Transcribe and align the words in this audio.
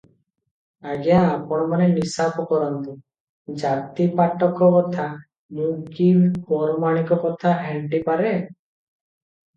ଆଜ୍ଞା, 0.93 1.17
ଆପଣମାନେ 1.33 1.89
ନିଶାପ 1.97 2.45
କରନ୍ତୁ, 2.53 2.95
ଜାତିପାଟକ 3.65 4.71
କଥା, 4.77 5.05
ମୁଁ 5.59 5.69
କି 5.99 6.09
ପରମାଣିକ 6.49 7.19
କଥା 7.27 7.53
ହେଣ୍ଟି 7.67 8.01
ପାରେଁ? 8.11 8.33